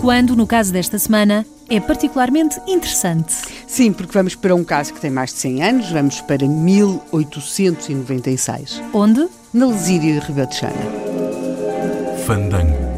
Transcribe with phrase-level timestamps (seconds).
[0.00, 3.34] quando, no caso desta semana, é particularmente interessante.
[3.66, 8.82] Sim, porque vamos para um caso que tem mais de 100 anos, vamos para 1896.
[8.92, 9.28] Onde?
[9.52, 10.72] Na Lesíria de Ribatejana.
[12.26, 12.90] Fandango.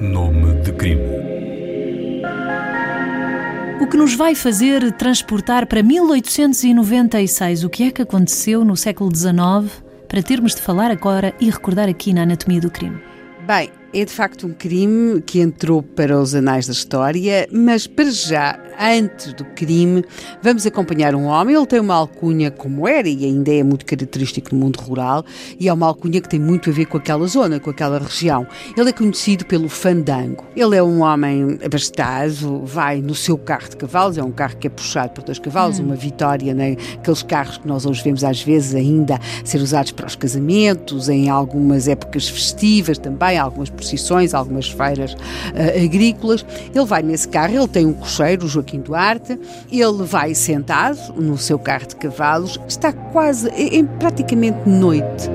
[0.00, 1.20] Nome de crime.
[3.80, 9.14] O que nos vai fazer transportar para 1896 o que é que aconteceu no século
[9.14, 13.00] XIX para termos de falar agora e recordar aqui na Anatomia do Crime?
[13.46, 18.10] Bem, é de facto um crime que entrou para os anais da história, mas para
[18.10, 20.04] já, antes do crime,
[20.42, 21.56] vamos acompanhar um homem.
[21.56, 25.24] Ele tem uma alcunha como era e ainda é muito característico no mundo rural,
[25.58, 28.46] e é uma alcunha que tem muito a ver com aquela zona, com aquela região.
[28.76, 30.44] Ele é conhecido pelo fandango.
[30.54, 34.68] Ele é um homem abastado, vai no seu carro de cavalos, é um carro que
[34.68, 35.86] é puxado por dois cavalos, hum.
[35.86, 36.76] uma vitória, né?
[36.94, 41.28] aqueles carros que nós hoje vemos às vezes ainda ser usados para os casamentos, em
[41.28, 46.44] algumas épocas festivas também, algumas procissões, algumas feiras uh, agrícolas.
[46.74, 49.38] Ele vai nesse carro, ele tem um cocheiro, o Joaquim Duarte,
[49.70, 55.28] ele vai sentado no seu carro de cavalos, está quase, em praticamente noite.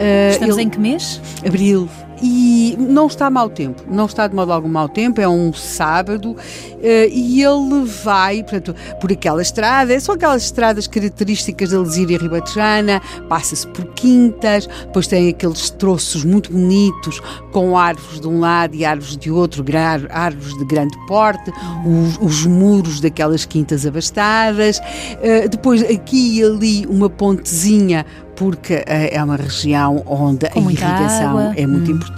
[0.00, 1.20] Uh, Estamos ele, em que mês?
[1.46, 1.88] Abril.
[2.22, 6.36] E não está mau tempo, não está de modo algum mau tempo, é um sábado
[6.82, 13.00] eh, e ele vai portanto, por aquela estrada, são aquelas estradas características da Lesíria Ribatejana,
[13.28, 17.20] passa-se por quintas, depois tem aqueles troços muito bonitos
[17.52, 19.64] com árvores de um lado e árvores de outro,
[20.10, 21.50] árvores de grande porte,
[21.86, 24.80] os, os muros daquelas quintas abastadas,
[25.22, 28.04] eh, depois aqui e ali uma pontezinha
[28.40, 31.54] porque eh, é uma região onde Com a irrigação água.
[31.56, 31.96] é muito hum.
[31.96, 32.09] importante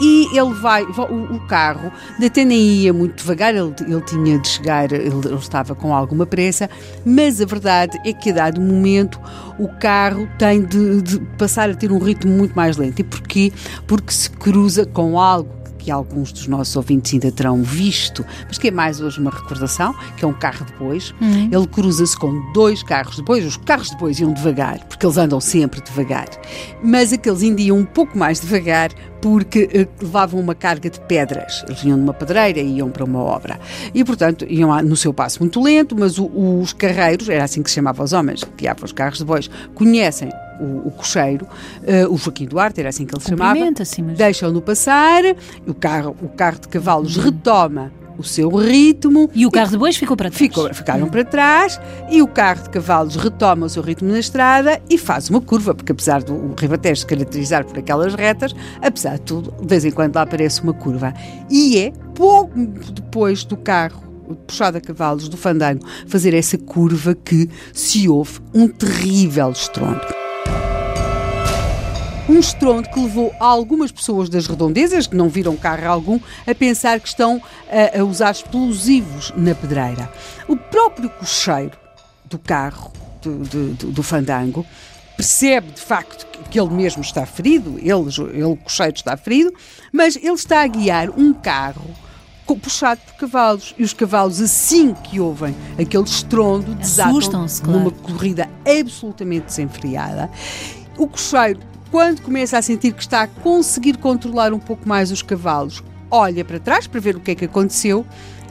[0.00, 1.92] e ele vai, o, o carro
[2.24, 6.26] até nem ia muito devagar, ele, ele tinha de chegar, ele, ele, estava com alguma
[6.26, 6.68] pressa,
[7.04, 9.20] mas a verdade é que a dado momento
[9.58, 13.00] o carro tem de, de passar a ter um ritmo muito mais lento.
[13.00, 13.52] E porquê?
[13.86, 15.57] Porque se cruza com algo
[15.88, 19.94] que alguns dos nossos ouvintes ainda terão visto, mas que é mais hoje uma recordação,
[20.18, 21.14] que é um carro de bois.
[21.18, 21.48] Uhum.
[21.50, 23.42] Ele cruza-se com dois carros de bois.
[23.42, 26.28] Os carros de bois iam devagar, porque eles andam sempre devagar.
[26.84, 28.90] Mas aqueles ainda iam um pouco mais devagar
[29.22, 31.64] porque uh, levavam uma carga de pedras.
[31.66, 33.58] Eles vinham numa pedreira e iam para uma obra.
[33.94, 36.26] E, portanto, iam no seu passo muito lento, mas o,
[36.60, 39.48] os carreiros, era assim que se chamava os homens que guiavam os carros de bois,
[39.74, 40.28] conhecem
[40.60, 44.16] o, o cocheiro, uh, o Joaquim Duarte, era assim que ele se chamava, mas...
[44.16, 45.22] deixam-no passar,
[45.66, 47.24] o carro, o carro de cavalos uhum.
[47.24, 49.30] retoma o seu ritmo.
[49.34, 50.38] E o carro de bois ficou para trás.
[50.38, 51.10] Ficou, ficaram uhum.
[51.10, 51.80] para trás
[52.10, 55.74] e o carro de cavalos retoma o seu ritmo na estrada e faz uma curva,
[55.74, 59.90] porque apesar do Ribatejo se caracterizar por aquelas retas, apesar de tudo, de vez em
[59.90, 61.14] quando lá aparece uma curva.
[61.48, 62.58] E é pouco
[62.92, 64.08] depois do carro
[64.46, 70.17] puxado a cavalos do fandango fazer essa curva que se ouve um terrível estrondo
[72.28, 77.00] um estrondo que levou algumas pessoas das redondezas, que não viram carro algum, a pensar
[77.00, 80.12] que estão a, a usar explosivos na pedreira.
[80.46, 81.78] O próprio cocheiro
[82.26, 84.64] do carro, do, do, do, fandango,
[85.16, 89.52] percebe de facto que ele mesmo está ferido, ele, ele, o cocheiro está ferido,
[89.92, 91.94] mas ele está a guiar um carro
[92.56, 93.74] puxado por cavalos.
[93.78, 100.30] E os cavalos, assim que ouvem aquele estrondo, desatam numa corrida absolutamente desenfreada.
[100.96, 101.60] O cocheiro
[101.90, 106.44] quando começa a sentir que está a conseguir controlar um pouco mais os cavalos, olha
[106.44, 108.06] para trás para ver o que é que aconteceu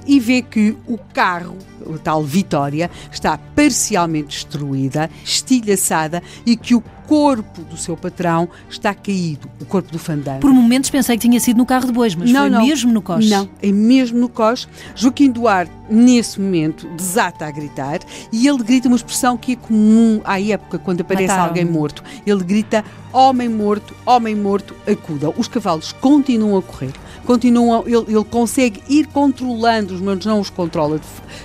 [0.07, 1.57] e vê que o carro,
[1.93, 8.93] a tal Vitória, está parcialmente destruída, estilhaçada e que o corpo do seu patrão está
[8.93, 10.41] caído, o corpo do fandango.
[10.41, 12.91] Por momentos pensei que tinha sido no carro de bois, mas não, foi não, mesmo
[12.91, 13.29] no coche.
[13.29, 14.67] Não, é mesmo no coche.
[14.93, 17.99] Joaquim Duarte, nesse momento, desata a gritar
[18.31, 21.47] e ele grita uma expressão que é comum à época, quando aparece Mataram.
[21.47, 22.03] alguém morto.
[22.25, 22.83] Ele grita:
[23.13, 25.29] Homem morto, homem morto, acuda.
[25.29, 26.91] Os cavalos continuam a correr
[27.27, 30.99] continuam, ele, ele consegue ir controlando-os, mas não os controla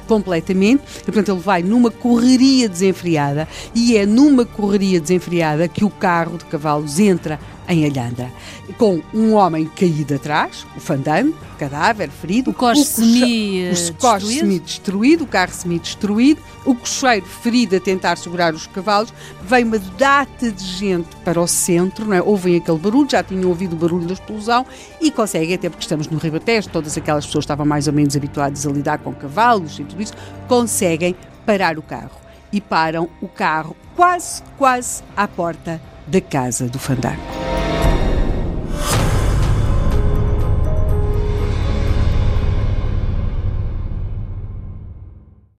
[0.06, 0.82] completamente.
[1.00, 6.38] E, portanto, ele vai numa correria desenfreada e é numa correria desenfreada que o carro
[6.38, 7.38] de cavalos entra
[7.68, 8.30] em Alhandra,
[8.76, 15.26] com um homem caído atrás, o fandango, cadáver, ferido, o coche semi-destruído, semi -destruído, o
[15.26, 19.12] carro semi-destruído, o cocheiro ferido a tentar segurar os cavalos,
[19.42, 22.22] vem uma data de gente para o centro, não é?
[22.22, 24.66] ouvem aquele barulho, já tinham ouvido o barulho da explosão
[25.00, 28.66] e conseguem, até porque estamos no Ribatejo, todas aquelas pessoas estavam mais ou menos habituadas
[28.66, 30.14] a lidar com cavalos e tudo isso,
[30.46, 32.20] conseguem parar o carro.
[32.52, 37.41] E param o carro quase, quase à porta da casa do fandango.